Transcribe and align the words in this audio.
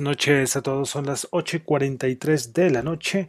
Noches 0.00 0.56
a 0.56 0.62
todos, 0.62 0.90
son 0.90 1.06
las 1.06 1.28
8 1.30 1.58
y 1.58 1.60
43 1.60 2.52
de 2.52 2.70
la 2.70 2.82
noche 2.82 3.28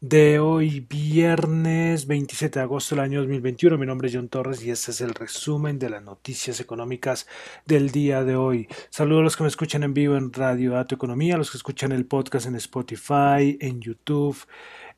de 0.00 0.38
hoy, 0.40 0.80
viernes 0.80 2.06
27 2.06 2.58
de 2.58 2.62
agosto 2.62 2.94
del 2.94 3.04
año 3.04 3.20
2021. 3.20 3.78
Mi 3.78 3.86
nombre 3.86 4.08
es 4.08 4.14
John 4.14 4.28
Torres 4.28 4.64
y 4.64 4.70
este 4.70 4.90
es 4.90 5.00
el 5.00 5.14
resumen 5.14 5.78
de 5.78 5.90
las 5.90 6.02
noticias 6.02 6.58
económicas 6.60 7.28
del 7.66 7.90
día 7.90 8.24
de 8.24 8.34
hoy. 8.34 8.68
Saludos 8.90 9.20
a 9.20 9.24
los 9.24 9.36
que 9.36 9.42
me 9.44 9.48
escuchan 9.48 9.82
en 9.84 9.94
vivo 9.94 10.16
en 10.16 10.32
Radio 10.32 10.72
Dato 10.72 10.94
Economía, 10.94 11.36
a 11.36 11.38
los 11.38 11.50
que 11.50 11.58
escuchan 11.58 11.92
el 11.92 12.06
podcast 12.06 12.46
en 12.46 12.56
Spotify, 12.56 13.58
en 13.60 13.80
YouTube, 13.80 14.36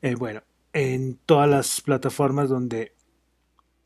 eh, 0.01 0.15
bueno, 0.15 0.41
en 0.73 1.19
todas 1.25 1.49
las 1.49 1.81
plataformas 1.81 2.49
donde, 2.49 2.95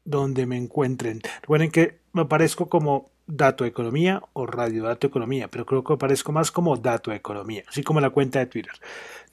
donde 0.05 0.45
me 0.45 0.57
encuentren. 0.57 1.21
Recuerden 1.41 1.71
que 1.71 1.99
me 2.13 2.21
aparezco 2.21 2.69
como 2.69 3.11
Dato 3.31 3.63
Economía 3.63 4.23
o 4.33 4.47
Radio 4.47 4.83
Dato 4.83 5.05
Economía, 5.05 5.47
pero 5.49 5.63
creo 5.63 5.83
que 5.83 5.93
aparezco 5.93 6.31
más 6.31 6.51
como 6.51 6.75
Dato 6.77 7.11
Economía, 7.11 7.63
así 7.69 7.83
como 7.83 8.01
la 8.01 8.09
cuenta 8.09 8.39
de 8.39 8.47
Twitter. 8.47 8.73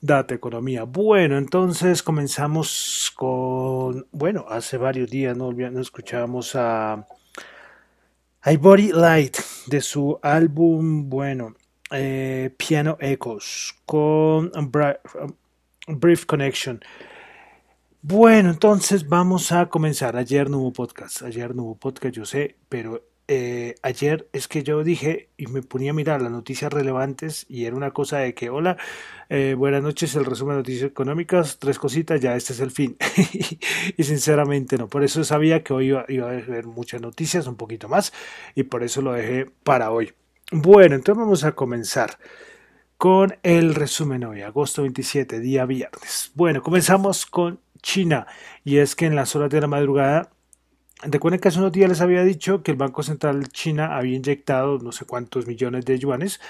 Dato 0.01 0.35
Economía. 0.35 0.85
Bueno, 0.85 1.39
entonces 1.39 2.03
comenzamos 2.03 3.11
con, 3.17 4.07
bueno, 4.13 4.45
hace 4.51 4.77
varios 4.77 5.11
días 5.11 5.35
no, 5.35 5.51
no 5.51 5.81
escuchábamos 5.81 6.55
a 6.55 7.07
Ivory 8.45 8.93
Light 8.93 9.39
de 9.67 9.81
su 9.81 10.19
álbum, 10.23 11.09
bueno, 11.09 11.55
eh, 11.91 12.55
Piano 12.55 12.99
Echoes 13.01 13.75
con 13.87 14.53
Brief 15.89 16.27
Connection. 16.27 16.81
Bueno, 18.03 18.51
entonces 18.51 19.09
vamos 19.09 19.51
a 19.53 19.67
comenzar. 19.67 20.17
Ayer 20.17 20.51
no 20.51 20.59
hubo 20.59 20.73
podcast, 20.73 21.23
ayer 21.23 21.55
no 21.55 21.63
hubo 21.63 21.77
podcast, 21.77 22.15
yo 22.15 22.27
sé, 22.27 22.57
pero 22.69 23.03
eh, 23.29 23.75
ayer 23.83 24.29
es 24.33 24.47
que 24.47 24.63
yo 24.63 24.85
dije 24.85 25.31
y 25.37 25.49
me 25.49 25.63
ponía 25.63 25.91
a 25.91 25.95
mirar 25.95 26.23
las 26.23 26.31
noticias 26.31 26.73
relevantes 26.73 27.45
y 27.49 27.65
era 27.65 27.75
una 27.75 27.91
cosa 27.91 28.19
de 28.19 28.35
que, 28.35 28.51
hola, 28.51 28.77
eh, 29.29 29.55
buenas 29.59 29.83
noches, 29.83 30.15
el 30.15 30.25
resumen 30.25 30.55
de 30.55 30.59
noticias 30.59 30.91
económicas, 30.91 31.59
tres 31.59 31.79
cositas, 31.79 32.21
ya 32.21 32.37
este 32.37 32.53
es 32.53 32.61
el 32.61 32.71
fin. 32.71 32.97
y 33.97 34.05
sinceramente 34.05 34.79
no, 34.79 34.89
por 34.89 35.03
eso 35.03 35.25
sabía 35.25 35.65
que 35.65 35.73
hoy 35.73 35.89
iba, 35.89 36.05
iba, 36.09 36.31
a 36.31 36.35
ver 36.35 36.67
muchas 36.67 37.01
noticias, 37.01 37.49
un 37.49 37.57
poquito 37.57 37.89
más, 37.89 38.13
y 38.55 38.63
por 38.63 38.85
eso 38.85 39.03
lo 39.03 39.13
dejé 39.13 39.51
para 39.65 39.91
hoy. 39.91 40.13
Bueno, 40.53 40.95
entonces 40.95 41.21
vamos 41.21 41.43
a 41.43 41.53
comenzar 41.53 42.19
con 42.97 43.37
el 43.43 43.75
resumen 43.75 44.25
hoy, 44.25 44.43
agosto 44.43 44.83
27, 44.83 45.41
día 45.41 45.67
viernes. 45.67 46.31
Bueno, 46.35 46.63
comenzamos 46.63 47.27
con 47.27 47.59
China, 47.83 48.29
y 48.65 48.79
es 48.79 48.95
que 48.95 49.07
en 49.07 49.17
las 49.17 49.35
horas 49.35 49.51
de 49.51 49.61
la 49.61 49.67
madrugada 49.67 50.31
Recuerden 51.03 51.41
que 51.41 51.49
hace 51.49 51.59
unos 51.59 51.73
días 51.73 51.91
les 51.91 52.01
había 52.01 52.25
dicho 52.25 52.63
que 52.63 52.71
el 52.71 52.77
Banco 52.79 53.03
Central 53.03 53.49
China 53.49 53.97
había 53.97 54.17
inyectado 54.17 54.79
no 54.79 54.93
sé 54.93 55.05
cuántos 55.05 55.47
millones 55.47 55.85
de 55.85 55.99
yuanes 55.99 56.41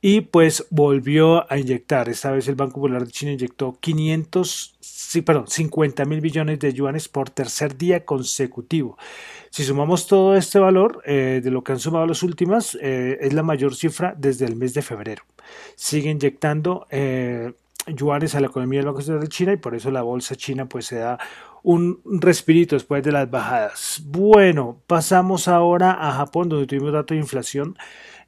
y 0.00 0.20
pues 0.20 0.66
volvió 0.70 1.50
a 1.50 1.58
inyectar. 1.58 2.08
Esta 2.08 2.30
vez 2.30 2.46
el 2.48 2.54
Banco 2.54 2.74
Popular 2.74 3.04
de 3.04 3.10
China 3.10 3.32
inyectó 3.32 3.76
500, 3.80 4.76
sí, 4.80 5.22
perdón, 5.22 5.48
50 5.48 6.04
mil 6.04 6.20
millones 6.20 6.58
de 6.60 6.72
yuanes 6.72 7.08
por 7.08 7.30
tercer 7.30 7.76
día 7.76 8.04
consecutivo. 8.04 8.98
Si 9.50 9.64
sumamos 9.64 10.06
todo 10.06 10.36
este 10.36 10.58
valor 10.58 11.02
eh, 11.06 11.40
de 11.42 11.50
lo 11.50 11.64
que 11.64 11.72
han 11.72 11.80
sumado 11.80 12.06
las 12.06 12.22
últimas, 12.22 12.76
eh, 12.80 13.18
es 13.20 13.32
la 13.32 13.42
mayor 13.42 13.74
cifra 13.74 14.14
desde 14.16 14.44
el 14.44 14.56
mes 14.56 14.74
de 14.74 14.82
febrero. 14.82 15.24
Sigue 15.74 16.10
inyectando 16.10 16.86
eh, 16.90 17.54
yuanes 17.86 18.34
a 18.34 18.40
la 18.40 18.48
economía 18.48 18.80
del 18.80 18.86
Banco 18.86 19.00
Central 19.00 19.22
de 19.22 19.28
China 19.28 19.52
y 19.52 19.56
por 19.56 19.74
eso 19.74 19.90
la 19.90 20.02
bolsa 20.02 20.36
china 20.36 20.66
pues 20.66 20.86
se 20.86 20.96
da 20.96 21.18
un 21.68 22.00
respirito 22.22 22.76
después 22.76 23.02
de 23.02 23.12
las 23.12 23.30
bajadas. 23.30 24.00
Bueno, 24.06 24.80
pasamos 24.86 25.48
ahora 25.48 25.98
a 26.00 26.12
Japón, 26.12 26.48
donde 26.48 26.66
tuvimos 26.66 26.94
dato 26.94 27.12
de 27.12 27.20
inflación. 27.20 27.76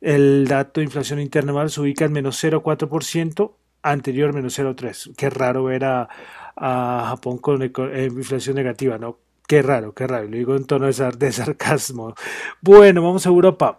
El 0.02 0.46
dato 0.46 0.80
de 0.80 0.84
inflación 0.84 1.20
interna 1.20 1.66
se 1.70 1.80
ubica 1.80 2.04
en 2.04 2.12
menos 2.12 2.44
0,4%, 2.44 3.52
anterior 3.82 4.34
menos 4.34 4.58
0,3%. 4.58 5.14
Qué 5.16 5.30
raro 5.30 5.64
ver 5.64 5.86
a, 5.86 6.08
Japón 6.54 7.38
con 7.38 7.62
eh, 7.62 8.10
inflación 8.14 8.56
negativa, 8.56 8.98
¿no? 8.98 9.16
Qué 9.48 9.62
raro, 9.62 9.94
qué 9.94 10.06
raro. 10.06 10.28
Lo 10.28 10.36
digo 10.36 10.54
en 10.54 10.66
tono 10.66 10.84
de, 10.84 11.32
sarcasmo. 11.32 12.14
Bueno, 12.60 13.02
vamos 13.02 13.24
a 13.24 13.30
Europa. 13.30 13.78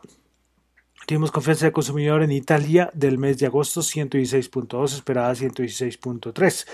Tuvimos 1.06 1.32
confianza 1.32 1.66
del 1.66 1.74
consumidor 1.74 2.24
en 2.24 2.32
Italia 2.32 2.90
del 2.96 3.20
mes 3.20 3.38
de 3.38 3.46
agosto 3.46 3.82
116.2, 3.82 4.96
esperada 4.96 5.32
116.3. 5.34 6.68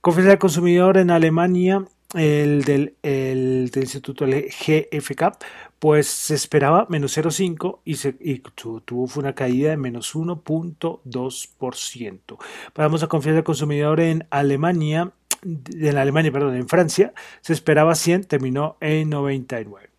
Confianza 0.00 0.30
del 0.30 0.38
consumidor 0.40 0.96
en 0.96 1.12
Alemania 1.12 1.86
el 2.14 2.64
del, 2.64 2.94
el 3.02 3.70
del 3.72 3.82
Instituto 3.82 4.26
GFK, 4.26 5.36
pues 5.78 6.06
se 6.06 6.34
esperaba 6.34 6.86
menos 6.88 7.16
0,5 7.16 7.78
y, 7.84 7.94
se, 7.96 8.16
y 8.20 8.42
tuvo 8.84 9.08
una 9.16 9.34
caída 9.34 9.70
de 9.70 9.76
menos 9.76 10.14
1.2%. 10.14 12.38
Vamos 12.74 13.02
a 13.02 13.08
confiar 13.08 13.36
al 13.36 13.44
consumidor 13.44 14.00
en 14.00 14.26
Alemania, 14.30 15.12
en 15.42 15.98
Alemania, 15.98 16.32
perdón, 16.32 16.56
en 16.56 16.68
Francia, 16.68 17.12
se 17.40 17.52
esperaba 17.52 17.94
100, 17.94 18.24
terminó 18.24 18.78
en 18.80 19.10
99. 19.10 19.90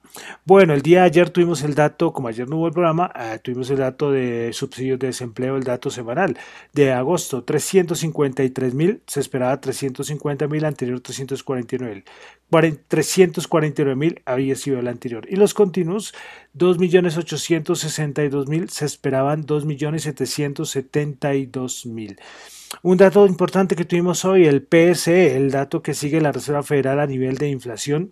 Bueno, 0.46 0.74
el 0.74 0.82
día 0.82 1.02
de 1.02 1.08
ayer 1.08 1.30
tuvimos 1.30 1.64
el 1.64 1.76
dato, 1.76 2.14
como 2.14 2.28
ayer 2.28 2.50
no 2.50 2.58
hubo 2.58 2.68
el 2.68 2.74
programa, 2.74 3.12
eh, 3.16 3.40
tuvimos 3.44 3.70
el 3.70 3.78
dato 3.78 4.12
de 4.12 4.52
subsidios 4.54 5.00
de 5.00 5.08
desempleo, 5.08 5.58
el 5.58 5.64
dato 5.64 5.90
semanal 5.90 6.38
de 6.74 6.94
agosto, 6.94 7.44
353 7.44 8.74
mil, 8.74 9.02
se 9.08 9.20
esperaba 9.20 9.60
350 9.60 10.48
mil, 10.48 10.66
anterior 10.66 11.00
349 11.00 11.96
mil. 11.96 12.04
349 12.88 13.96
mil 13.96 14.22
había 14.26 14.56
sido 14.56 14.80
el 14.80 14.88
anterior. 14.88 15.28
Y 15.30 15.36
los 15.36 15.54
continuos, 15.54 16.16
2.862.000, 16.58 18.70
se 18.70 18.86
esperaban 18.86 19.46
2.772.000. 19.46 22.18
Un 22.82 22.98
dato 22.98 23.26
importante 23.26 23.76
que 23.76 23.86
tuvimos 23.86 24.26
hoy, 24.26 24.46
el 24.46 24.62
PSE, 24.62 25.38
el 25.38 25.52
dato 25.52 25.82
que 25.82 25.94
sigue 25.94 26.20
la 26.22 26.32
Reserva 26.32 26.64
Federal 26.64 27.00
a 27.00 27.08
nivel 27.08 27.38
de 27.38 27.50
inflación, 27.50 28.12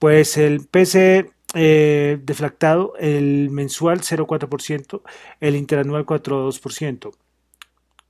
pues 0.00 0.38
el 0.38 0.66
PCE 0.66 1.30
eh, 1.54 2.18
deflactado, 2.22 2.94
el 2.98 3.50
mensual 3.50 4.00
0,4%, 4.00 5.02
el 5.40 5.56
interanual 5.56 6.06
4,2%. 6.06 7.12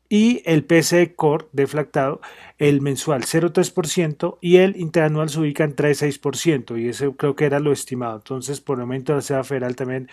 Y 0.09 0.43
el 0.45 0.65
PCE 0.65 1.15
Core 1.15 1.47
deflactado, 1.53 2.21
el 2.59 2.81
mensual 2.81 3.23
0,3% 3.23 4.39
y 4.41 4.57
el 4.59 4.77
interanual 4.77 5.31
se 5.31 5.41
ubica 5.41 5.65
en 5.65 5.75
3,6%. 5.75 6.81
Y 6.81 6.89
eso 6.89 7.17
creo 7.17 7.35
que 7.35 7.45
era 7.45 7.59
lo 7.59 7.73
estimado. 7.73 8.17
Entonces, 8.17 8.61
por 8.61 8.79
el 8.79 8.87
momento, 8.87 9.13
la 9.13 9.19
Reserva 9.19 9.45
Federal 9.45 9.75
también 9.75 10.09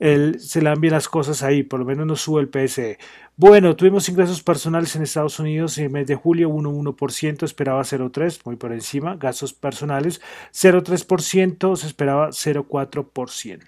se 0.00 0.62
le 0.62 0.70
dan 0.70 0.80
bien 0.80 0.94
las 0.94 1.08
cosas 1.08 1.42
ahí, 1.42 1.62
por 1.62 1.80
lo 1.80 1.84
menos 1.84 2.06
no 2.06 2.16
sube 2.16 2.40
el 2.40 2.48
PSE. 2.48 2.98
Bueno, 3.36 3.76
tuvimos 3.76 4.08
ingresos 4.08 4.42
personales 4.42 4.96
en 4.96 5.02
Estados 5.02 5.38
Unidos 5.38 5.76
en 5.76 5.84
el 5.84 5.90
mes 5.90 6.06
de 6.06 6.14
julio 6.14 6.48
1,1%, 6.50 7.44
esperaba 7.44 7.82
0,3%, 7.82 8.40
muy 8.46 8.56
por 8.56 8.72
encima. 8.72 9.16
Gastos 9.16 9.52
personales 9.52 10.22
0,3%, 10.52 11.76
se 11.76 11.86
esperaba 11.86 12.30
0,4%. 12.30 13.60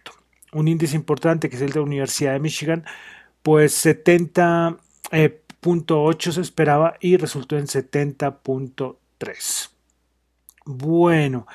Un 0.53 0.69
índice 0.69 0.97
importante 0.97 1.51
que 1.51 1.57
es 1.57 1.63
el 1.63 1.71
de 1.71 1.81
la 1.81 1.87
Universidad 1.87 2.33
de 2.33 2.41
Michigan, 2.41 2.85
pues 3.43 3.85
70.8 3.85 4.79
eh, 5.11 5.39
se 6.33 6.41
esperaba 6.41 6.95
y 7.01 7.19
resultó 7.19 7.59
en 7.59 7.67
70.3. 7.67 9.69
Bueno, 10.65 11.47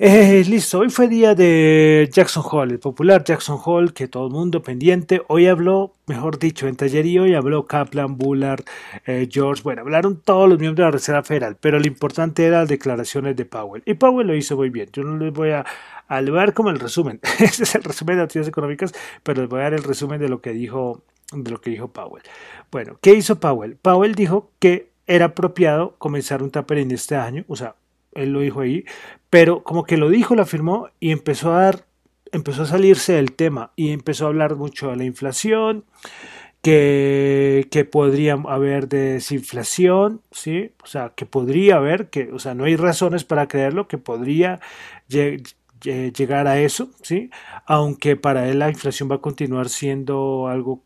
eh, 0.00 0.44
listo, 0.46 0.78
hoy 0.78 0.90
fue 0.90 1.08
día 1.08 1.34
de 1.34 2.08
Jackson 2.12 2.44
Hall, 2.48 2.70
el 2.70 2.78
popular 2.78 3.24
Jackson 3.24 3.58
Hall 3.64 3.92
que 3.92 4.06
todo 4.06 4.28
el 4.28 4.32
mundo 4.32 4.62
pendiente. 4.62 5.22
Hoy 5.26 5.48
habló, 5.48 5.92
mejor 6.06 6.38
dicho, 6.38 6.68
en 6.68 6.76
tallerío 6.76 7.26
y 7.26 7.34
habló 7.34 7.66
Kaplan, 7.66 8.16
Bullard, 8.16 8.64
eh, 9.06 9.28
George. 9.28 9.62
Bueno, 9.64 9.82
hablaron 9.82 10.20
todos 10.20 10.48
los 10.48 10.60
miembros 10.60 10.76
de 10.76 10.84
la 10.84 10.90
Reserva 10.92 11.24
Federal, 11.24 11.56
pero 11.60 11.80
lo 11.80 11.86
importante 11.88 12.44
eran 12.44 12.60
las 12.60 12.68
declaraciones 12.68 13.34
de 13.34 13.44
Powell. 13.44 13.82
Y 13.86 13.94
Powell 13.94 14.28
lo 14.28 14.36
hizo 14.36 14.56
muy 14.56 14.70
bien. 14.70 14.88
Yo 14.92 15.02
no 15.02 15.16
les 15.16 15.32
voy 15.32 15.50
a, 15.50 15.66
a 16.06 16.52
como 16.52 16.70
el 16.70 16.78
resumen. 16.78 17.18
Ese 17.40 17.64
es 17.64 17.74
el 17.74 17.82
resumen 17.82 18.14
de 18.14 18.22
las 18.22 18.24
actividades 18.26 18.48
económicas, 18.50 18.94
pero 19.24 19.42
les 19.42 19.50
voy 19.50 19.58
a 19.58 19.64
dar 19.64 19.74
el 19.74 19.82
resumen 19.82 20.20
de 20.20 20.28
lo 20.28 20.40
que 20.40 20.52
dijo, 20.52 21.02
de 21.32 21.50
lo 21.50 21.60
que 21.60 21.70
dijo 21.70 21.88
Powell. 21.88 22.22
Bueno, 22.70 22.98
¿qué 23.00 23.14
hizo 23.14 23.40
Powell? 23.40 23.74
Powell 23.74 24.14
dijo 24.14 24.52
que 24.60 24.90
era 25.08 25.24
apropiado 25.24 25.96
comenzar 25.98 26.40
un 26.42 26.52
tapering 26.52 26.92
este 26.92 27.16
año, 27.16 27.44
o 27.48 27.56
sea, 27.56 27.74
él 28.14 28.32
lo 28.32 28.40
dijo 28.40 28.60
ahí, 28.60 28.84
pero 29.30 29.62
como 29.62 29.84
que 29.84 29.96
lo 29.96 30.08
dijo, 30.08 30.34
lo 30.34 30.42
afirmó 30.42 30.88
y 31.00 31.12
empezó 31.12 31.52
a 31.52 31.62
dar, 31.62 31.86
empezó 32.32 32.62
a 32.62 32.66
salirse 32.66 33.14
del 33.14 33.32
tema 33.32 33.72
y 33.76 33.92
empezó 33.92 34.24
a 34.24 34.28
hablar 34.28 34.56
mucho 34.56 34.90
de 34.90 34.96
la 34.96 35.04
inflación, 35.04 35.84
que, 36.62 37.68
que 37.70 37.84
podría 37.84 38.32
haber 38.32 38.88
desinflación, 38.88 40.22
¿sí? 40.32 40.72
O 40.82 40.86
sea, 40.86 41.12
que 41.14 41.24
podría 41.26 41.76
haber, 41.76 42.10
que, 42.10 42.32
o 42.32 42.38
sea, 42.38 42.54
no 42.54 42.64
hay 42.64 42.76
razones 42.76 43.24
para 43.24 43.46
creerlo, 43.46 43.86
que 43.86 43.98
podría 43.98 44.60
llegar 45.08 46.46
a 46.48 46.60
eso, 46.60 46.90
¿sí? 47.02 47.30
Aunque 47.66 48.16
para 48.16 48.48
él 48.48 48.58
la 48.58 48.70
inflación 48.70 49.10
va 49.10 49.16
a 49.16 49.20
continuar 49.20 49.68
siendo 49.68 50.48
algo 50.48 50.82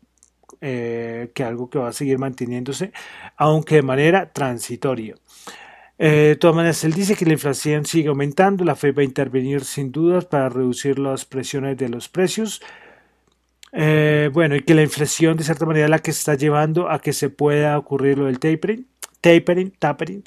eh, 0.61 1.31
que 1.33 1.43
algo 1.43 1.69
que 1.69 1.79
va 1.79 1.89
a 1.89 1.93
seguir 1.93 2.19
manteniéndose, 2.19 2.93
aunque 3.35 3.75
de 3.75 3.81
manera 3.81 4.31
transitoria. 4.31 5.15
Eh, 5.99 6.29
de 6.29 6.35
todas 6.35 6.55
maneras, 6.55 6.83
él 6.83 6.93
dice 6.93 7.15
que 7.15 7.25
la 7.25 7.33
inflación 7.33 7.85
sigue 7.85 8.09
aumentando, 8.09 8.65
la 8.65 8.75
Fed 8.75 8.95
va 8.97 9.01
a 9.01 9.05
intervenir 9.05 9.63
sin 9.63 9.91
dudas 9.91 10.25
para 10.25 10.49
reducir 10.49 10.99
las 10.99 11.25
presiones 11.25 11.77
de 11.77 11.89
los 11.89 12.09
precios. 12.09 12.61
Eh, 13.71 14.29
bueno, 14.33 14.55
y 14.55 14.61
que 14.61 14.75
la 14.75 14.83
inflación 14.83 15.37
de 15.37 15.43
cierta 15.43 15.65
manera 15.65 15.85
es 15.85 15.89
la 15.91 15.99
que 15.99 16.11
está 16.11 16.35
llevando 16.35 16.89
a 16.89 16.99
que 16.99 17.13
se 17.13 17.29
pueda 17.29 17.77
ocurrir 17.77 18.17
lo 18.19 18.25
del 18.25 18.39
tapering, 18.39 18.87
tapering, 19.21 19.71
tapering. 19.71 20.23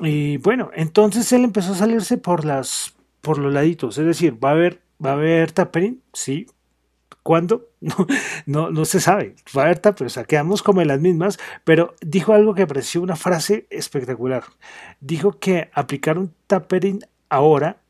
Y 0.00 0.38
bueno, 0.38 0.70
entonces 0.74 1.30
él 1.32 1.44
empezó 1.44 1.72
a 1.72 1.76
salirse 1.76 2.16
por 2.18 2.44
las 2.44 2.94
por 3.20 3.38
los 3.38 3.52
laditos, 3.52 3.98
es 3.98 4.06
decir, 4.06 4.42
va 4.42 4.50
a 4.50 4.54
va 4.54 5.10
a 5.10 5.12
haber 5.12 5.52
tapering, 5.52 6.02
sí. 6.12 6.46
¿Cuándo? 7.22 7.68
No, 7.82 8.06
no, 8.46 8.70
no 8.70 8.84
se 8.84 9.00
sabe. 9.00 9.34
Va 9.56 9.62
a 9.62 9.64
haber 9.64 9.80
tapering, 9.80 10.06
o 10.06 10.10
sea, 10.10 10.22
quedamos 10.22 10.62
como 10.62 10.82
en 10.82 10.88
las 10.88 11.00
mismas, 11.00 11.40
pero 11.64 11.96
dijo 12.00 12.32
algo 12.32 12.54
que 12.54 12.66
pareció 12.66 13.02
una 13.02 13.16
frase 13.16 13.66
espectacular. 13.70 14.44
Dijo 15.00 15.32
que 15.32 15.68
aplicar 15.74 16.16
un 16.16 16.32
tapering 16.46 17.00
ahora 17.28 17.82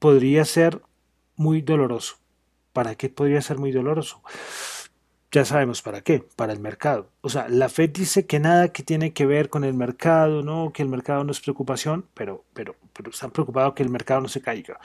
podría 0.00 0.44
ser 0.44 0.82
muy 1.36 1.62
doloroso. 1.62 2.16
¿Para 2.72 2.96
qué 2.96 3.08
podría 3.08 3.40
ser 3.40 3.58
muy 3.58 3.70
doloroso? 3.70 4.20
Ya 5.30 5.44
sabemos 5.44 5.80
para 5.80 6.00
qué, 6.00 6.26
para 6.34 6.52
el 6.52 6.58
mercado. 6.58 7.10
O 7.20 7.28
sea, 7.28 7.46
la 7.48 7.68
Fed 7.68 7.90
dice 7.90 8.26
que 8.26 8.40
nada 8.40 8.72
que 8.72 8.82
tiene 8.82 9.12
que 9.12 9.26
ver 9.26 9.48
con 9.48 9.62
el 9.62 9.74
mercado, 9.74 10.42
¿no? 10.42 10.72
Que 10.72 10.82
el 10.82 10.88
mercado 10.88 11.22
no 11.22 11.30
es 11.30 11.40
preocupación, 11.40 12.06
pero, 12.14 12.44
pero, 12.52 12.74
pero 12.92 13.10
están 13.10 13.30
preocupados 13.30 13.74
que 13.74 13.84
el 13.84 13.90
mercado 13.90 14.22
no 14.22 14.28
se 14.28 14.40
caiga 14.40 14.80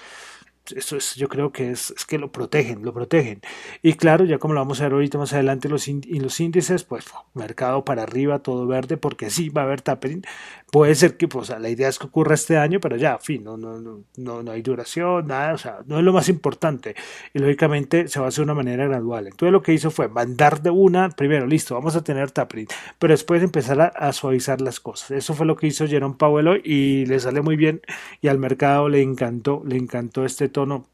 es, 0.69 1.15
yo 1.15 1.27
creo 1.27 1.51
que 1.51 1.71
es, 1.71 1.91
es, 1.91 2.05
que 2.05 2.17
lo 2.17 2.31
protegen, 2.31 2.83
lo 2.83 2.93
protegen. 2.93 3.41
Y 3.81 3.93
claro, 3.93 4.25
ya 4.25 4.37
como 4.37 4.53
lo 4.53 4.61
vamos 4.61 4.79
a 4.81 4.83
ver 4.83 4.93
ahorita 4.93 5.17
más 5.17 5.33
adelante, 5.33 5.69
los, 5.69 5.87
los 5.87 6.39
índices, 6.39 6.83
pues 6.83 7.05
mercado 7.33 7.83
para 7.85 8.03
arriba, 8.03 8.39
todo 8.39 8.67
verde, 8.67 8.97
porque 8.97 9.29
sí 9.29 9.49
va 9.49 9.61
a 9.61 9.65
haber 9.65 9.81
tapering. 9.81 10.23
Puede 10.71 10.95
ser 10.95 11.17
que, 11.17 11.27
pues, 11.27 11.49
la 11.49 11.69
idea 11.69 11.89
es 11.89 11.99
que 11.99 12.07
ocurra 12.07 12.33
este 12.33 12.57
año, 12.57 12.79
pero 12.79 12.95
ya, 12.95 13.17
fin, 13.19 13.43
no, 13.43 13.57
no, 13.57 13.77
no, 13.79 14.43
no 14.43 14.51
hay 14.51 14.61
duración, 14.61 15.27
nada, 15.27 15.53
o 15.53 15.57
sea, 15.57 15.79
no 15.85 15.97
es 15.99 16.03
lo 16.03 16.13
más 16.13 16.29
importante. 16.29 16.95
Y 17.33 17.39
lógicamente 17.39 18.07
se 18.07 18.19
va 18.19 18.27
a 18.27 18.29
hacer 18.29 18.41
de 18.41 18.45
una 18.45 18.53
manera 18.53 18.87
gradual. 18.87 19.27
Entonces 19.27 19.51
lo 19.51 19.61
que 19.61 19.73
hizo 19.73 19.91
fue 19.91 20.07
mandar 20.07 20.61
de 20.61 20.69
una, 20.69 21.09
primero, 21.09 21.45
listo, 21.45 21.75
vamos 21.75 21.95
a 21.97 22.03
tener 22.03 22.31
tapering, 22.31 22.67
pero 22.99 23.13
después 23.13 23.43
empezar 23.43 23.91
a, 23.95 24.13
suavizar 24.13 24.61
las 24.61 24.79
cosas. 24.79 25.11
Eso 25.11 25.33
fue 25.33 25.45
lo 25.45 25.57
que 25.57 25.67
hizo 25.67 25.87
Jerome 25.87 26.15
Powell 26.17 26.61
y 26.63 27.05
le 27.05 27.19
sale 27.19 27.41
muy 27.41 27.57
bien 27.57 27.81
y 28.21 28.29
al 28.29 28.39
mercado 28.39 28.87
le 28.89 29.01
encantó, 29.01 29.63
le 29.65 29.77
encantó 29.77 30.25
este 30.25 30.49
tono 30.49 30.85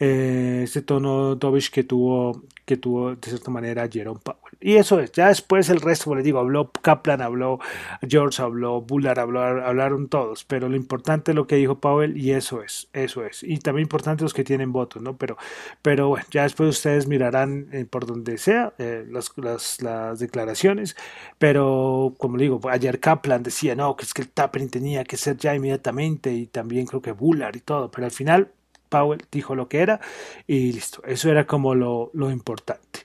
eh, 0.00 0.62
ese 0.64 0.82
tono 0.82 1.34
dovish 1.36 1.70
que 1.70 1.84
tuvo 1.84 2.42
que 2.68 2.76
tuvo 2.76 3.16
de 3.16 3.28
cierta 3.30 3.50
manera 3.50 3.88
Jerome 3.90 4.20
Powell. 4.22 4.38
Y 4.60 4.76
eso 4.76 5.00
es, 5.00 5.10
ya 5.12 5.28
después 5.28 5.70
el 5.70 5.80
resto, 5.80 6.04
como 6.04 6.16
les 6.16 6.24
digo, 6.24 6.38
habló 6.38 6.70
Kaplan, 6.70 7.22
habló 7.22 7.60
George, 8.06 8.42
habló 8.42 8.82
Bullard, 8.82 9.18
habló, 9.18 9.40
hablaron 9.40 10.08
todos, 10.08 10.44
pero 10.44 10.68
lo 10.68 10.76
importante 10.76 11.30
es 11.32 11.34
lo 11.34 11.46
que 11.46 11.56
dijo 11.56 11.80
Powell 11.80 12.18
y 12.18 12.32
eso 12.32 12.62
es, 12.62 12.88
eso 12.92 13.24
es. 13.24 13.42
Y 13.42 13.58
también 13.58 13.84
importante 13.84 14.22
los 14.22 14.34
que 14.34 14.44
tienen 14.44 14.70
votos, 14.70 15.02
¿no? 15.02 15.16
Pero, 15.16 15.38
pero 15.80 16.08
bueno, 16.08 16.26
ya 16.30 16.42
después 16.42 16.68
ustedes 16.68 17.06
mirarán 17.06 17.68
eh, 17.72 17.86
por 17.86 18.04
donde 18.04 18.36
sea 18.36 18.74
eh, 18.78 19.06
las, 19.10 19.32
las, 19.36 19.80
las, 19.80 20.18
declaraciones, 20.18 20.94
pero 21.38 22.14
como 22.18 22.36
digo, 22.36 22.60
ayer 22.70 23.00
Kaplan 23.00 23.42
decía, 23.42 23.74
no, 23.74 23.96
que 23.96 24.04
es 24.04 24.12
que 24.12 24.22
el 24.22 24.28
tapering 24.28 24.68
tenía 24.68 25.04
que 25.04 25.16
ser 25.16 25.38
ya 25.38 25.54
inmediatamente 25.54 26.32
y 26.32 26.46
también 26.46 26.84
creo 26.84 27.00
que 27.00 27.12
Bullard 27.12 27.56
y 27.56 27.60
todo, 27.60 27.90
pero 27.90 28.04
al 28.04 28.10
final 28.12 28.52
Powell 28.88 29.24
dijo 29.30 29.54
lo 29.54 29.68
que 29.68 29.80
era 29.80 30.00
y 30.46 30.72
listo. 30.72 31.02
Eso 31.04 31.30
era 31.30 31.46
como 31.46 31.74
lo, 31.74 32.10
importante. 32.30 33.00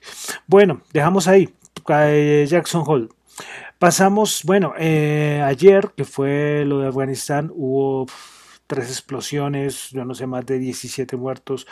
Bueno, 0.46 0.82
dejamos 0.92 1.28
ahí 1.28 1.52
eh, 1.88 2.46
Jackson 2.48 2.84
Hole. 2.86 3.08
Pasamos, 3.78 4.42
bueno, 4.44 4.74
eh, 4.78 5.42
ayer 5.44 5.90
que 5.96 6.04
fue 6.04 6.64
lo 6.64 6.78
de 6.78 6.88
Afganistán, 6.88 7.50
hubo 7.54 8.06
tres 8.66 8.88
explosiones, 8.88 9.90
yo 9.90 10.04
no 10.04 10.14
sé, 10.14 10.26
más 10.26 10.46
de 10.46 10.58
17 10.58 11.16
muertos 11.16 11.66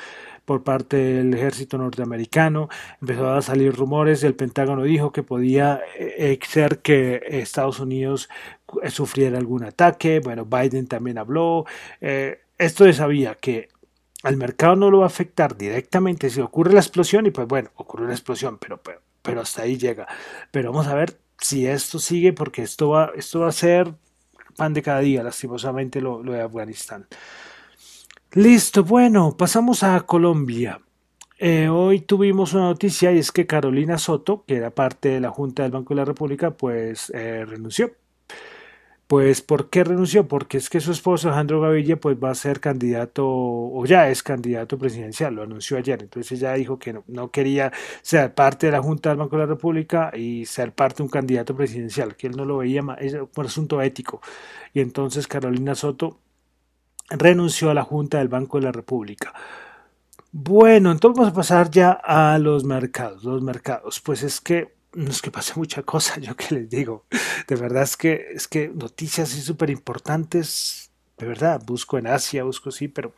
por 0.44 0.62
parte 0.62 0.96
del 0.96 1.32
ejército 1.32 1.78
norteamericano. 1.78 2.68
Empezó 3.00 3.30
a 3.30 3.40
salir 3.40 3.74
rumores, 3.74 4.24
el 4.24 4.34
Pentágono 4.34 4.82
dijo 4.82 5.12
que 5.12 5.22
podía 5.22 5.80
eh, 5.96 6.38
ser 6.46 6.80
que 6.80 7.22
Estados 7.28 7.80
Unidos 7.80 8.28
sufriera 8.90 9.38
algún 9.38 9.64
ataque. 9.64 10.20
Bueno, 10.22 10.44
Biden 10.44 10.88
también 10.88 11.18
habló. 11.18 11.64
esto 12.00 12.84
se 12.84 12.92
sabía 12.92 13.36
que 13.36 13.68
al 14.22 14.36
mercado 14.36 14.76
no 14.76 14.90
lo 14.90 14.98
va 14.98 15.04
a 15.04 15.08
afectar 15.08 15.56
directamente 15.56 16.30
si 16.30 16.40
ocurre 16.40 16.72
la 16.72 16.80
explosión 16.80 17.26
y 17.26 17.30
pues 17.30 17.46
bueno, 17.48 17.70
ocurre 17.76 18.04
una 18.04 18.12
explosión, 18.12 18.58
pero, 18.58 18.80
pero, 19.22 19.40
hasta 19.40 19.62
ahí 19.62 19.76
llega. 19.76 20.06
Pero 20.50 20.72
vamos 20.72 20.86
a 20.86 20.94
ver 20.94 21.18
si 21.38 21.66
esto 21.66 21.98
sigue 21.98 22.32
porque 22.32 22.62
esto 22.62 22.90
va, 22.90 23.12
esto 23.16 23.40
va 23.40 23.48
a 23.48 23.52
ser 23.52 23.94
pan 24.56 24.74
de 24.74 24.82
cada 24.82 25.00
día, 25.00 25.22
lastimosamente 25.22 26.00
lo, 26.00 26.22
lo 26.22 26.32
de 26.32 26.42
Afganistán. 26.42 27.06
Listo, 28.32 28.84
bueno, 28.84 29.36
pasamos 29.36 29.82
a 29.82 30.00
Colombia. 30.00 30.80
Eh, 31.38 31.68
hoy 31.68 32.00
tuvimos 32.00 32.54
una 32.54 32.66
noticia 32.66 33.10
y 33.12 33.18
es 33.18 33.32
que 33.32 33.48
Carolina 33.48 33.98
Soto, 33.98 34.44
que 34.46 34.54
era 34.56 34.70
parte 34.70 35.08
de 35.08 35.20
la 35.20 35.30
Junta 35.30 35.64
del 35.64 35.72
Banco 35.72 35.92
de 35.92 35.98
la 35.98 36.04
República, 36.04 36.52
pues 36.52 37.10
eh, 37.10 37.44
renunció. 37.44 37.90
Pues, 39.12 39.42
¿por 39.42 39.68
qué 39.68 39.84
renunció? 39.84 40.26
Porque 40.26 40.56
es 40.56 40.70
que 40.70 40.80
su 40.80 40.90
esposo 40.90 41.28
Alejandro 41.28 41.60
Gaviria 41.60 42.00
pues 42.00 42.16
va 42.16 42.30
a 42.30 42.34
ser 42.34 42.60
candidato 42.60 43.26
o 43.28 43.84
ya 43.84 44.08
es 44.08 44.22
candidato 44.22 44.78
presidencial, 44.78 45.34
lo 45.34 45.42
anunció 45.42 45.76
ayer. 45.76 46.00
Entonces 46.02 46.32
ella 46.32 46.54
dijo 46.54 46.78
que 46.78 46.98
no, 47.08 47.30
quería 47.30 47.70
ser 48.00 48.34
parte 48.34 48.68
de 48.68 48.72
la 48.72 48.80
Junta 48.80 49.10
del 49.10 49.18
Banco 49.18 49.36
de 49.36 49.42
la 49.42 49.46
República 49.46 50.12
y 50.16 50.46
ser 50.46 50.72
parte 50.72 50.96
de 50.96 51.02
un 51.02 51.08
candidato 51.10 51.54
presidencial, 51.54 52.16
que 52.16 52.28
él 52.28 52.38
no 52.38 52.46
lo 52.46 52.56
veía 52.56 52.80
más, 52.80 53.02
es 53.02 53.12
un 53.12 53.44
asunto 53.44 53.82
ético. 53.82 54.22
Y 54.72 54.80
entonces 54.80 55.26
Carolina 55.26 55.74
Soto 55.74 56.18
renunció 57.10 57.68
a 57.68 57.74
la 57.74 57.82
Junta 57.82 58.16
del 58.16 58.28
Banco 58.28 58.60
de 58.60 58.64
la 58.64 58.72
República. 58.72 59.34
Bueno, 60.30 60.90
entonces 60.90 61.18
vamos 61.18 61.32
a 61.34 61.36
pasar 61.36 61.70
ya 61.70 61.90
a 61.92 62.38
los 62.38 62.64
mercados. 62.64 63.24
Los 63.24 63.42
mercados, 63.42 64.00
pues 64.00 64.22
es 64.22 64.40
que 64.40 64.72
no 64.94 65.10
es 65.10 65.22
que 65.22 65.30
pase 65.30 65.54
mucha 65.56 65.82
cosa, 65.82 66.18
yo 66.20 66.36
que 66.36 66.54
les 66.54 66.68
digo. 66.68 67.06
De 67.48 67.56
verdad 67.56 67.82
es 67.82 67.96
que, 67.96 68.28
es 68.34 68.48
que 68.48 68.68
noticias 68.68 69.30
súper 69.30 69.70
importantes 69.70 70.91
de 71.22 71.28
verdad, 71.28 71.62
busco 71.64 71.98
en 71.98 72.08
Asia, 72.08 72.42
busco 72.42 72.72
sí, 72.72 72.88
pero. 72.88 73.12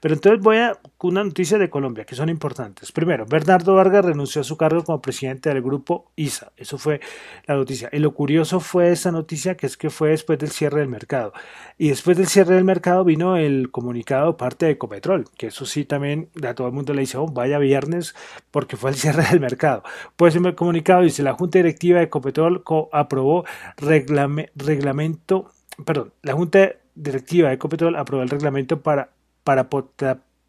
Pero 0.00 0.14
entonces 0.14 0.40
voy 0.42 0.56
a 0.56 0.78
una 1.02 1.22
noticia 1.22 1.58
de 1.58 1.68
Colombia 1.68 2.06
que 2.06 2.14
son 2.14 2.30
importantes. 2.30 2.90
Primero, 2.90 3.26
Bernardo 3.26 3.74
Vargas 3.74 4.02
renunció 4.02 4.40
a 4.40 4.44
su 4.44 4.56
cargo 4.56 4.82
como 4.82 5.02
presidente 5.02 5.50
del 5.50 5.60
grupo 5.60 6.10
ISA. 6.16 6.52
Eso 6.56 6.78
fue 6.78 7.02
la 7.46 7.56
noticia. 7.56 7.90
Y 7.92 7.98
lo 7.98 8.14
curioso 8.14 8.60
fue 8.60 8.92
esa 8.92 9.12
noticia 9.12 9.58
que 9.58 9.66
es 9.66 9.76
que 9.76 9.90
fue 9.90 10.08
después 10.08 10.38
del 10.38 10.50
cierre 10.50 10.80
del 10.80 10.88
mercado. 10.88 11.34
Y 11.76 11.90
después 11.90 12.16
del 12.16 12.28
cierre 12.28 12.54
del 12.54 12.64
mercado 12.64 13.04
vino 13.04 13.36
el 13.36 13.70
comunicado 13.70 14.38
parte 14.38 14.64
de 14.64 14.72
Ecopetrol, 14.72 15.26
que 15.36 15.48
eso 15.48 15.66
sí 15.66 15.84
también 15.84 16.30
a 16.42 16.54
todo 16.54 16.66
el 16.66 16.72
mundo 16.72 16.94
le 16.94 17.02
dice, 17.02 17.18
oh, 17.18 17.26
vaya 17.26 17.58
viernes 17.58 18.14
porque 18.50 18.78
fue 18.78 18.88
el 18.88 18.96
cierre 19.02 19.24
del 19.24 19.40
mercado. 19.40 19.82
Pues 20.16 20.34
el 20.34 20.54
comunicado 20.54 21.02
dice, 21.02 21.22
la 21.22 21.34
Junta 21.34 21.58
Directiva 21.58 21.98
de 21.98 22.06
Ecopetrol 22.06 22.64
aprobó 22.90 23.44
reglamento, 23.76 25.50
perdón, 25.84 26.14
la 26.22 26.32
Junta 26.32 26.76
directiva 27.02 27.48
de 27.48 27.54
Ecopetrol 27.54 27.96
aprobó 27.96 28.22
el 28.22 28.28
reglamento 28.28 28.80
para, 28.80 29.10
para, 29.44 29.68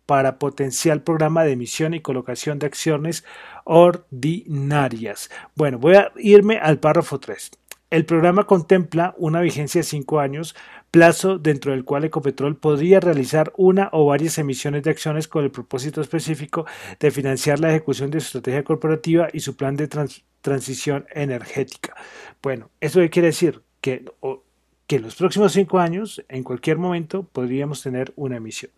para 0.05 0.39
potenciar 0.39 1.03
programa 1.03 1.43
de 1.43 1.53
emisión 1.53 1.93
y 1.93 2.01
colocación 2.01 2.59
de 2.59 2.67
acciones 2.67 3.23
ordinarias. 3.63 5.29
Bueno, 5.55 5.79
voy 5.79 5.95
a 5.95 6.11
irme 6.17 6.57
al 6.57 6.79
párrafo 6.79 7.19
3. 7.19 7.51
El 7.91 8.05
programa 8.05 8.45
contempla 8.45 9.13
una 9.17 9.41
vigencia 9.41 9.79
de 9.79 9.83
cinco 9.83 10.21
años, 10.21 10.55
plazo 10.91 11.37
dentro 11.37 11.73
del 11.73 11.83
cual 11.83 12.05
Ecopetrol 12.05 12.55
podría 12.55 13.01
realizar 13.01 13.51
una 13.57 13.89
o 13.91 14.05
varias 14.05 14.37
emisiones 14.37 14.83
de 14.83 14.91
acciones 14.91 15.27
con 15.27 15.43
el 15.43 15.51
propósito 15.51 15.99
específico 15.99 16.65
de 17.01 17.11
financiar 17.11 17.59
la 17.59 17.69
ejecución 17.69 18.09
de 18.09 18.21
su 18.21 18.27
estrategia 18.27 18.63
corporativa 18.63 19.27
y 19.33 19.41
su 19.41 19.57
plan 19.57 19.75
de 19.75 19.89
transición 20.41 21.05
energética. 21.13 21.93
Bueno, 22.41 22.69
¿eso 22.79 23.01
qué 23.01 23.09
quiere 23.09 23.27
decir? 23.27 23.61
Que 23.81 24.05
que 24.91 24.97
en 24.97 25.03
los 25.03 25.15
próximos 25.15 25.53
cinco 25.53 25.79
años, 25.79 26.21
en 26.27 26.43
cualquier 26.43 26.77
momento, 26.77 27.23
podríamos 27.23 27.81
tener 27.81 28.11
una 28.17 28.35
emisión. 28.35 28.73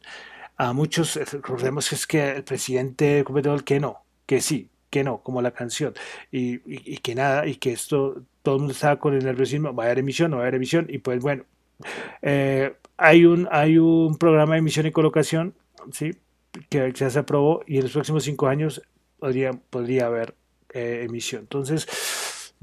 A 0.58 0.72
muchos 0.72 1.18
eh, 1.18 1.26
recordemos 1.26 1.90
que 1.90 1.96
es 1.96 2.06
que 2.06 2.32
el 2.34 2.44
presidente 2.44 3.24
Copetrol 3.24 3.64
que 3.64 3.80
no, 3.80 4.04
que 4.28 4.40
sí, 4.40 4.70
que 4.92 5.04
no, 5.04 5.24
como 5.24 5.42
la 5.42 5.50
canción, 5.50 5.96
y, 6.32 6.60
que 7.00 7.16
nada, 7.16 7.48
y 7.48 7.56
que 7.56 7.72
esto, 7.72 8.22
todo 8.44 8.58
el 8.58 8.60
mundo 8.60 8.74
estaba 8.74 9.00
con 9.00 9.16
el 9.16 9.26
nerviosismo, 9.26 9.74
va 9.74 9.86
a 9.86 9.88
haber 9.88 9.98
emisión, 9.98 10.30
no 10.30 10.38
va 10.38 10.44
a 10.44 10.46
haber 10.46 10.54
emisión, 10.58 10.86
y 10.88 11.00
pues 11.00 11.20
bueno, 11.20 11.46
eh, 12.22 12.76
hay, 12.96 13.26
un, 13.26 13.48
hay 13.50 13.80
un 13.80 14.16
programa 14.20 14.54
de 14.54 14.60
emisión 14.60 14.86
y 14.86 14.92
colocación, 14.92 15.56
¿sí? 15.94 16.12
que 16.70 16.94
ya 16.94 17.10
se 17.10 17.18
aprobó, 17.18 17.64
y 17.66 17.78
en 17.78 17.86
los 17.86 17.92
próximos 17.94 18.24
cinco 18.24 18.46
años 18.46 18.84
podría, 19.18 19.54
podría 19.54 20.06
haber 20.06 20.36
eh, 20.76 21.06
emisión. 21.06 21.42
Entonces, 21.42 21.88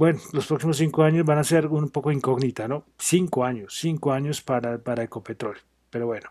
bueno, 0.01 0.19
los 0.33 0.47
próximos 0.47 0.79
cinco 0.79 1.03
años 1.03 1.27
van 1.27 1.37
a 1.37 1.45
ser 1.45 1.67
un 1.67 1.91
poco 1.91 2.11
incógnita, 2.11 2.67
¿no? 2.67 2.87
Cinco 2.97 3.45
años, 3.45 3.77
cinco 3.79 4.15
años 4.15 4.41
para, 4.41 4.79
para 4.79 5.03
Ecopetrol. 5.03 5.59
Pero 5.91 6.07
bueno, 6.07 6.31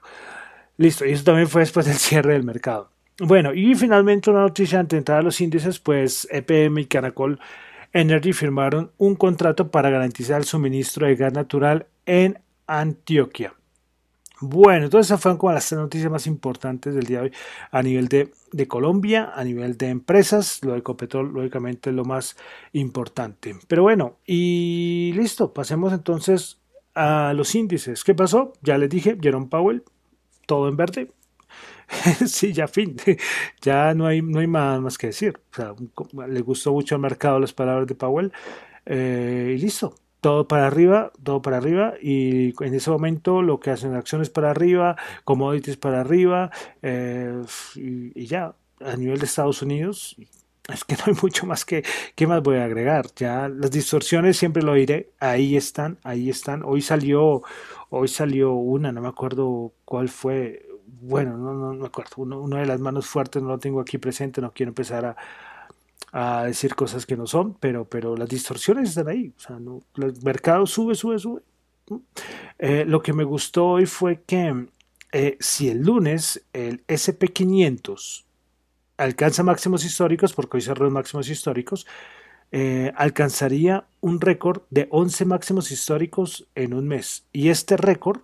listo. 0.77 1.05
Y 1.05 1.11
eso 1.11 1.23
también 1.23 1.47
fue 1.47 1.61
después 1.61 1.85
del 1.85 1.95
cierre 1.99 2.33
del 2.33 2.43
mercado. 2.43 2.89
Bueno, 3.19 3.53
y 3.53 3.75
finalmente 3.75 4.31
una 4.31 4.41
noticia 4.41 4.79
ante 4.79 4.97
entrar 4.97 5.19
a 5.19 5.21
los 5.21 5.39
índices, 5.39 5.77
pues 5.77 6.27
EPM 6.31 6.79
y 6.79 6.85
Caracol 6.85 7.39
Energy 7.93 8.33
firmaron 8.33 8.91
un 8.97 9.13
contrato 9.13 9.69
para 9.69 9.91
garantizar 9.91 10.39
el 10.39 10.45
suministro 10.45 11.05
de 11.05 11.15
gas 11.15 11.33
natural 11.33 11.85
en 12.07 12.39
Antioquia. 12.65 13.53
Bueno, 14.41 14.85
entonces 14.85 15.07
esas 15.07 15.21
fueron 15.21 15.37
como 15.37 15.51
las 15.51 15.71
noticias 15.73 16.09
más 16.09 16.25
importantes 16.25 16.95
del 16.95 17.05
día 17.05 17.19
de 17.19 17.23
hoy 17.25 17.33
a 17.71 17.83
nivel 17.83 18.07
de, 18.07 18.67
Colombia, 18.67 19.31
a 19.35 19.43
nivel 19.43 19.77
de 19.77 19.89
empresas. 19.89 20.63
Lo 20.63 20.73
de 20.73 20.79
Ecopetrol, 20.79 21.33
lógicamente, 21.33 21.89
es 21.89 21.95
lo 21.95 22.05
más 22.05 22.37
importante. 22.71 23.55
Pero 23.67 23.83
bueno, 23.83 24.17
y 24.25 25.11
listo, 25.15 25.53
pasemos 25.53 25.91
entonces 25.91 26.61
a 26.95 27.33
los 27.33 27.53
índices. 27.53 28.03
¿Qué 28.03 28.15
pasó? 28.15 28.53
Ya 28.61 28.77
les 28.77 28.89
dije, 28.89 29.17
Jerome 29.21 29.47
Powell, 29.47 29.83
todo 30.45 30.69
en 30.69 30.77
verde. 30.77 31.11
sí, 32.25 32.53
ya 32.53 32.67
fin, 32.67 32.95
ya 33.61 33.93
no 33.93 34.05
hay, 34.05 34.21
no 34.21 34.39
hay 34.39 34.47
más, 34.47 34.79
más 34.79 34.97
que 34.97 35.07
decir. 35.07 35.39
O 35.51 35.55
sea, 35.55 35.75
le 36.27 36.41
gustó 36.41 36.71
mucho 36.71 36.95
al 36.95 37.01
mercado 37.01 37.39
las 37.39 37.53
palabras 37.53 37.87
de 37.87 37.95
Powell 37.95 38.31
eh, 38.85 39.55
y 39.57 39.61
listo, 39.61 39.95
todo 40.21 40.47
para 40.47 40.67
arriba, 40.67 41.11
todo 41.23 41.41
para 41.41 41.57
arriba 41.57 41.93
y 42.01 42.53
en 42.63 42.73
ese 42.73 42.89
momento 42.89 43.41
lo 43.41 43.59
que 43.59 43.71
hacen 43.71 43.95
acciones 43.95 44.29
para 44.29 44.51
arriba, 44.51 44.97
commodities 45.23 45.77
para 45.77 46.01
arriba 46.01 46.51
eh, 46.81 47.41
y, 47.75 48.25
ya 48.25 48.53
a 48.81 48.95
nivel 48.95 49.19
de 49.19 49.25
Estados 49.25 49.61
Unidos 49.61 50.15
es 50.73 50.83
que 50.83 50.95
no 50.95 51.03
hay 51.07 51.13
mucho 51.21 51.45
más 51.45 51.65
que, 51.65 51.83
¿qué 52.15 52.27
más 52.27 52.43
voy 52.43 52.57
a 52.57 52.65
agregar? 52.65 53.07
Ya 53.15 53.49
las 53.49 53.71
distorsiones 53.71 54.37
siempre 54.37 54.61
lo 54.61 54.73
diré, 54.73 55.09
ahí 55.19 55.55
están, 55.55 55.97
ahí 56.03 56.29
están. 56.29 56.63
Hoy 56.63 56.81
salió, 56.81 57.41
hoy 57.89 58.07
salió 58.07 58.53
una, 58.53 58.91
no 58.91 59.01
me 59.01 59.07
acuerdo 59.07 59.73
cuál 59.85 60.09
fue, 60.09 60.67
bueno, 61.01 61.37
no, 61.37 61.53
no, 61.53 61.73
me 61.73 61.87
acuerdo, 61.87 62.17
una 62.17 62.59
de 62.59 62.67
las 62.67 62.79
manos 62.79 63.07
fuertes 63.07 63.41
no 63.41 63.49
lo 63.49 63.57
tengo 63.57 63.81
aquí 63.81 63.97
presente, 63.97 64.41
no 64.41 64.51
quiero 64.53 64.69
empezar 64.69 65.05
a, 65.05 65.15
a 66.11 66.45
decir 66.45 66.75
cosas 66.75 67.05
que 67.05 67.15
no 67.15 67.27
son, 67.27 67.53
pero, 67.55 67.85
pero 67.85 68.15
las 68.15 68.29
distorsiones 68.29 68.89
están 68.89 69.07
ahí. 69.07 69.33
O 69.37 69.39
sea, 69.39 69.59
no, 69.59 69.81
el 69.97 70.13
mercado 70.23 70.65
sube, 70.65 70.95
sube, 70.95 71.19
sube. 71.19 71.41
Eh, 72.57 72.85
lo 72.85 73.01
que 73.01 73.13
me 73.13 73.23
gustó 73.23 73.67
hoy 73.67 73.85
fue 73.85 74.21
que 74.25 74.67
eh, 75.11 75.37
si 75.39 75.69
el 75.69 75.81
lunes 75.81 76.43
el 76.53 76.85
SP500 76.87 78.23
alcanza 78.97 79.43
máximos 79.43 79.85
históricos, 79.85 80.33
porque 80.33 80.57
hoy 80.57 80.61
cerró 80.61 80.85
los 80.85 80.93
máximos 80.93 81.29
históricos, 81.29 81.87
eh, 82.51 82.91
alcanzaría 82.95 83.85
un 84.01 84.19
récord 84.19 84.63
de 84.69 84.87
11 84.91 85.25
máximos 85.25 85.71
históricos 85.71 86.47
en 86.55 86.73
un 86.73 86.87
mes. 86.87 87.23
Y 87.31 87.49
este 87.49 87.77
récord 87.77 88.21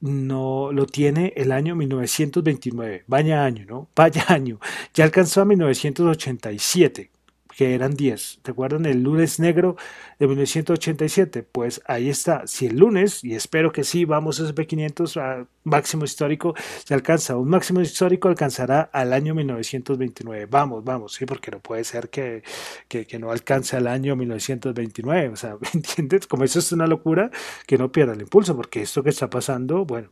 no 0.00 0.72
lo 0.72 0.86
tiene 0.86 1.32
el 1.36 1.52
año 1.52 1.74
1929. 1.76 3.04
Vaya 3.06 3.44
año, 3.44 3.64
¿no? 3.68 3.88
Vaya 3.94 4.24
año. 4.28 4.58
Ya 4.94 5.04
alcanzó 5.04 5.42
a 5.42 5.44
1987 5.44 7.10
que 7.58 7.74
eran 7.74 7.94
10. 7.94 8.42
¿Recuerdan 8.44 8.86
el 8.86 9.02
lunes 9.02 9.40
negro 9.40 9.74
de 10.20 10.28
1987? 10.28 11.42
Pues 11.42 11.82
ahí 11.86 12.08
está. 12.08 12.46
Si 12.46 12.66
el 12.66 12.76
lunes, 12.76 13.24
y 13.24 13.34
espero 13.34 13.72
que 13.72 13.82
sí, 13.82 14.04
vamos 14.04 14.38
a 14.38 14.44
SP500 14.44 15.20
a 15.20 15.48
máximo 15.64 16.04
histórico, 16.04 16.54
se 16.84 16.94
alcanza 16.94 17.36
un 17.36 17.48
máximo 17.48 17.80
histórico, 17.80 18.28
alcanzará 18.28 18.82
al 18.92 19.12
año 19.12 19.34
1929. 19.34 20.46
Vamos, 20.48 20.84
vamos, 20.84 21.14
sí, 21.14 21.26
porque 21.26 21.50
no 21.50 21.58
puede 21.58 21.82
ser 21.82 22.10
que, 22.10 22.44
que, 22.86 23.18
no 23.18 23.32
alcance 23.32 23.76
al 23.76 23.88
año 23.88 24.14
1929. 24.14 25.30
O 25.30 25.36
sea, 25.36 25.56
¿me 25.60 25.68
entiendes? 25.74 26.28
Como 26.28 26.44
eso 26.44 26.60
es 26.60 26.70
una 26.70 26.86
locura, 26.86 27.32
que 27.66 27.76
no 27.76 27.90
pierda 27.90 28.12
el 28.12 28.20
impulso, 28.20 28.54
porque 28.54 28.82
esto 28.82 29.02
que 29.02 29.10
está 29.10 29.28
pasando, 29.30 29.84
bueno, 29.84 30.10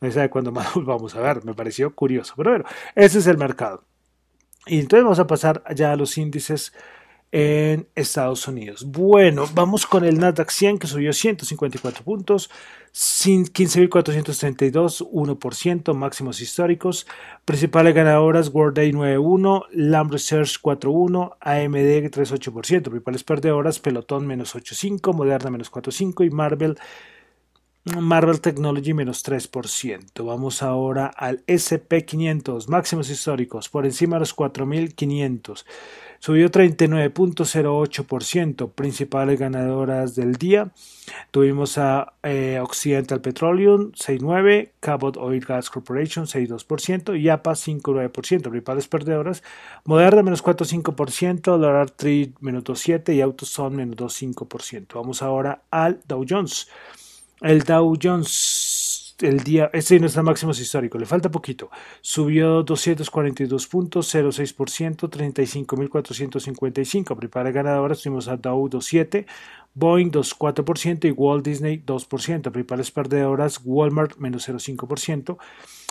no 0.00 0.12
sabe 0.12 0.30
cuándo 0.30 0.52
más 0.52 0.68
vamos 0.76 1.16
a 1.16 1.20
ver. 1.20 1.44
Me 1.44 1.52
pareció 1.52 1.92
curioso. 1.96 2.34
Pero 2.36 2.50
bueno, 2.50 2.64
ese 2.94 3.18
es 3.18 3.26
el 3.26 3.38
mercado. 3.38 3.89
Y 4.66 4.80
entonces 4.80 5.04
vamos 5.04 5.18
a 5.18 5.26
pasar 5.26 5.62
ya 5.74 5.92
a 5.92 5.96
los 5.96 6.18
índices 6.18 6.72
en 7.32 7.88
Estados 7.94 8.46
Unidos. 8.48 8.84
Bueno, 8.84 9.46
vamos 9.54 9.86
con 9.86 10.04
el 10.04 10.18
Nasdaq 10.18 10.50
100 10.50 10.78
que 10.78 10.86
subió 10.86 11.12
154 11.12 12.04
puntos, 12.04 12.50
15.432, 12.92 15.08
1%, 15.08 15.94
máximos 15.94 16.40
históricos. 16.40 17.06
Principales 17.44 17.94
ganadoras, 17.94 18.52
World 18.52 18.76
Day 18.76 18.90
9.1, 18.90 19.66
Lamb 19.72 20.10
Research 20.10 20.60
4.1, 20.60 21.36
AMD 21.40 22.10
3.8%. 22.10 22.82
Principales 22.82 23.24
perdedoras, 23.24 23.78
Pelotón 23.78 24.26
menos 24.26 24.56
8.5, 24.56 25.14
Moderna 25.14 25.50
menos 25.50 25.70
4.5 25.70 26.26
y 26.26 26.30
Marvel 26.30 26.76
Marvel 27.84 28.40
Technology 28.42 28.92
menos 28.92 29.24
3%. 29.24 30.24
Vamos 30.24 30.62
ahora 30.62 31.06
al 31.06 31.42
SP500, 31.46 32.68
máximos 32.68 33.08
históricos, 33.08 33.70
por 33.70 33.86
encima 33.86 34.16
de 34.16 34.20
los 34.20 34.36
4.500. 34.36 35.64
Subió 36.18 36.50
39.08%, 36.50 38.72
principales 38.72 39.38
ganadoras 39.38 40.14
del 40.14 40.34
día. 40.34 40.72
Tuvimos 41.30 41.78
a 41.78 42.12
eh, 42.22 42.58
Occidental 42.62 43.22
Petroleum 43.22 43.92
6.9%, 43.92 44.72
Cabot 44.80 45.16
Oil 45.16 45.42
Gas 45.42 45.70
Corporation 45.70 46.26
6.2% 46.26 47.18
y 47.18 47.30
APA 47.30 47.52
5.9%, 47.52 48.42
principales 48.42 48.88
perdedoras. 48.88 49.42
Moderna 49.86 50.22
menos 50.22 50.44
4.5%, 50.44 51.56
Dollar 51.56 51.90
Tree 51.90 52.34
menos 52.40 52.64
2.7% 52.64 53.14
y 53.14 53.22
AutoZone 53.22 53.76
menos 53.76 53.96
2.5%. 53.96 54.96
Vamos 54.96 55.22
ahora 55.22 55.62
al 55.70 56.02
Dow 56.06 56.26
Jones. 56.28 56.68
El 57.42 57.62
Dow 57.62 57.96
Jones, 58.00 59.16
el 59.20 59.42
día, 59.42 59.68
este 59.72 59.98
no 59.98 60.06
está 60.06 60.22
máximos 60.22 60.60
histórico, 60.60 60.98
le 60.98 61.06
falta 61.06 61.30
poquito. 61.30 61.70
Subió 62.02 62.62
242 62.62 63.66
puntos, 63.66 64.14
0,6%, 64.14 65.08
35.455. 65.08 67.16
Prepara 67.16 67.50
ganadoras, 67.50 68.02
tuvimos 68.02 68.28
a 68.28 68.36
Dow 68.36 68.68
2,7, 68.68 69.24
Boeing 69.72 70.10
2,4% 70.10 71.08
y 71.08 71.12
Walt 71.12 71.42
Disney 71.42 71.82
2%. 71.82 72.52
Principales 72.52 72.90
perdedoras, 72.90 73.62
Walmart 73.64 74.18
menos 74.18 74.46
0,5%, 74.46 75.38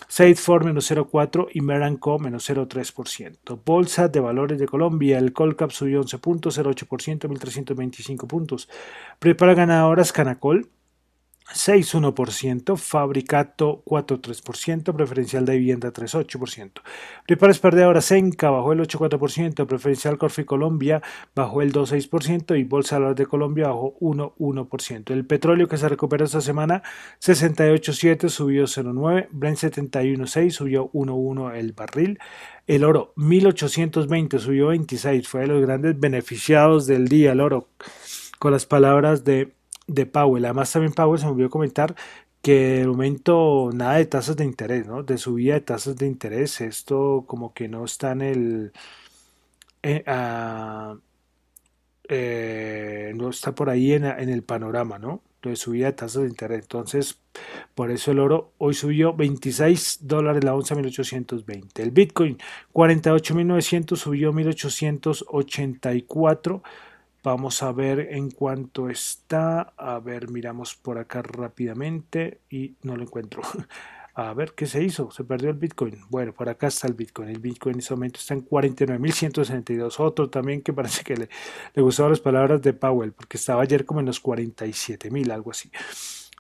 Safe 0.07 0.35
Ford 0.35 0.65
menos 0.65 0.91
0,4% 0.91 1.47
y 1.51 1.61
Meranco 1.61 2.19
menos 2.19 2.47
0,3%. 2.47 3.59
Bolsa 3.65 4.07
de 4.07 4.19
Valores 4.19 4.59
de 4.59 4.67
Colombia, 4.67 5.17
el 5.17 5.33
Colcap 5.33 5.71
subió 5.71 6.01
11 6.01 6.19
puntos, 6.19 6.59
0,8%, 6.59 7.27
1.325 7.27 8.27
puntos. 8.27 8.69
Prepara 9.17 9.55
ganadoras, 9.55 10.13
Canacol 10.13 10.69
6,1%, 11.53 12.77
Fabricato 12.77 13.83
4,3%, 13.85 14.95
Preferencial 14.95 15.45
de 15.45 15.57
Vivienda 15.57 15.91
3,8%. 15.91 16.81
Prepares 17.25 17.59
Perdedoras 17.59 18.05
Senca 18.05 18.49
bajó 18.49 18.73
el 18.73 18.81
8,4%, 18.81 19.65
Preferencial 19.65 20.17
Corfi 20.17 20.43
Colombia 20.43 21.01
bajó 21.35 21.61
el 21.61 21.73
2,6% 21.73 22.59
y 22.59 22.63
Bolsa 22.63 22.99
de 22.99 23.25
Colombia 23.25 23.67
bajó 23.67 23.97
1,1%. 23.99 25.11
El 25.11 25.25
petróleo 25.25 25.67
que 25.67 25.77
se 25.77 25.89
recuperó 25.89 26.25
esta 26.25 26.41
semana 26.41 26.83
68,7 27.21 28.29
subió 28.29 28.65
0,9, 28.65 29.27
Brent 29.31 29.57
71,6 29.57 30.51
subió 30.51 30.91
1,1 30.91 31.55
el 31.55 31.73
barril. 31.73 32.19
El 32.67 32.83
oro 32.83 33.13
1820 33.15 34.37
subió 34.37 34.67
26, 34.67 35.27
fue 35.27 35.41
de 35.41 35.47
los 35.47 35.61
grandes 35.61 35.99
beneficiados 35.99 36.85
del 36.85 37.07
día 37.07 37.31
el 37.31 37.41
oro 37.41 37.69
con 38.37 38.51
las 38.51 38.65
palabras 38.65 39.23
de 39.23 39.53
de 39.89 40.05
Powell. 40.05 40.45
Además, 40.45 40.71
también 40.71 40.93
Powell 40.93 41.19
se 41.19 41.25
me 41.25 41.31
olvidó 41.31 41.49
comentar 41.49 41.95
que 42.41 42.79
de 42.79 42.87
momento 42.87 43.69
nada 43.73 43.95
de 43.95 44.05
tasas 44.05 44.35
de 44.37 44.45
interés, 44.45 44.87
¿no? 44.87 45.03
De 45.03 45.17
subida 45.17 45.55
de 45.55 45.61
tasas 45.61 45.95
de 45.97 46.07
interés. 46.07 46.61
Esto 46.61 47.25
como 47.27 47.53
que 47.53 47.67
no 47.67 47.85
está 47.85 48.11
en 48.11 48.21
el... 48.21 48.71
Eh, 49.83 50.03
eh, 52.11 53.13
no 53.15 53.29
está 53.29 53.53
por 53.53 53.69
ahí 53.69 53.93
en, 53.93 54.03
el 54.05 54.43
panorama, 54.43 54.97
¿no? 54.99 55.21
De 55.43 55.55
subida 55.55 55.85
de 55.87 55.93
tasas 55.93 56.23
de 56.23 56.29
interés. 56.29 56.61
Entonces, 56.63 57.19
por 57.75 57.91
eso 57.91 58.11
el 58.11 58.19
oro 58.19 58.51
hoy 58.57 58.73
subió 58.73 59.13
26 59.13 59.99
dólares 60.01 60.43
la 60.43 60.55
onza 60.55 60.75
1820. 60.75 61.81
El 61.81 61.91
Bitcoin 61.91 62.37
48.900 62.73 63.95
subió 63.95 64.33
1884 64.33 66.63
Vamos 67.23 67.61
a 67.63 67.71
ver 67.71 67.99
en 68.11 68.31
cuánto 68.31 68.89
está. 68.89 69.73
A 69.77 69.99
ver, 69.99 70.29
miramos 70.29 70.75
por 70.75 70.97
acá 70.97 71.21
rápidamente 71.21 72.41
y 72.49 72.75
no 72.83 72.95
lo 72.95 73.03
encuentro. 73.03 73.41
A 74.15 74.33
ver, 74.33 74.53
¿qué 74.53 74.65
se 74.65 74.83
hizo? 74.83 75.11
Se 75.11 75.23
perdió 75.23 75.49
el 75.49 75.55
Bitcoin. 75.55 76.01
Bueno, 76.09 76.33
por 76.33 76.49
acá 76.49 76.67
está 76.67 76.87
el 76.87 76.93
Bitcoin. 76.93 77.29
El 77.29 77.39
Bitcoin 77.39 77.75
en 77.75 77.79
este 77.79 77.93
momento 77.93 78.19
está 78.19 78.33
en 78.33 78.45
49.162. 78.45 79.97
Otro 79.99 80.29
también 80.29 80.61
que 80.61 80.73
parece 80.79 81.03
que 81.03 81.15
le, 81.15 81.29
le 81.73 81.81
gustaban 81.81 82.11
las 82.11 82.19
palabras 82.19 82.61
de 82.61 82.73
Powell, 82.73 83.13
porque 83.13 83.37
estaba 83.37 83.61
ayer 83.61 83.85
como 83.85 84.01
en 84.01 84.07
los 84.07 84.21
47.000, 84.21 85.31
algo 85.31 85.51
así. 85.51 85.71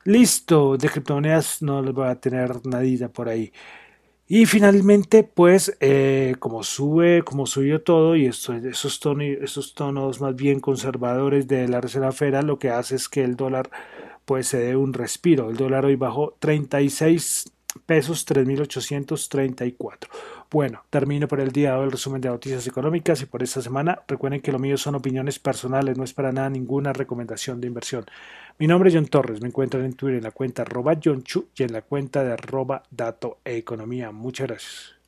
Listo, 0.03 0.75
de 0.75 0.89
criptomonedas 0.89 1.61
no 1.61 1.81
les 1.81 1.97
va 1.97 2.09
a 2.09 2.19
tener 2.19 2.65
nadita 2.65 3.09
por 3.09 3.29
ahí. 3.29 3.53
Y 4.31 4.45
finalmente, 4.45 5.23
pues, 5.23 5.75
eh, 5.79 6.35
como 6.37 6.61
sube, 6.61 7.23
como 7.23 7.47
subió 7.47 7.81
todo, 7.81 8.15
y 8.15 8.27
esos, 8.27 8.99
tonos, 8.99 9.25
esos 9.41 9.73
tonos 9.73 10.21
más 10.21 10.35
bien 10.35 10.59
conservadores 10.59 11.47
de 11.47 11.67
la 11.67 11.81
Reserva 11.81 12.11
Federal, 12.11 12.45
lo 12.45 12.59
que 12.59 12.69
hace 12.69 12.95
es 12.95 13.09
que 13.09 13.23
el 13.23 13.35
dólar 13.35 13.71
pues 14.25 14.47
se 14.47 14.59
dé 14.59 14.75
un 14.75 14.93
respiro. 14.93 15.49
El 15.49 15.57
dólar 15.57 15.85
hoy 15.85 15.95
bajó 15.95 16.37
36 16.39 17.51
pesos 17.79 18.27
3.834. 18.27 20.07
Bueno, 20.51 20.83
termino 20.89 21.27
por 21.27 21.39
el 21.39 21.51
día 21.51 21.71
de 21.71 21.77
hoy 21.77 21.85
el 21.85 21.91
resumen 21.91 22.21
de 22.21 22.29
noticias 22.29 22.65
económicas 22.67 23.21
y 23.21 23.25
por 23.25 23.43
esta 23.43 23.61
semana. 23.61 24.01
Recuerden 24.07 24.41
que 24.41 24.51
lo 24.51 24.59
mío 24.59 24.77
son 24.77 24.95
opiniones 24.95 25.39
personales, 25.39 25.97
no 25.97 26.03
es 26.03 26.13
para 26.13 26.31
nada 26.31 26.49
ninguna 26.49 26.93
recomendación 26.93 27.61
de 27.61 27.67
inversión. 27.67 28.05
Mi 28.57 28.67
nombre 28.67 28.89
es 28.89 28.95
John 28.95 29.07
Torres, 29.07 29.41
me 29.41 29.47
encuentran 29.47 29.85
en 29.85 29.93
Twitter 29.93 30.17
en 30.17 30.23
la 30.23 30.31
cuenta 30.31 30.63
arroba 30.63 30.97
John 31.03 31.23
y 31.55 31.63
en 31.63 31.73
la 31.73 31.81
cuenta 31.81 32.23
de 32.23 32.33
arroba 32.33 32.83
Dato 32.91 33.39
Economía. 33.45 34.11
Muchas 34.11 34.47
gracias. 34.47 34.98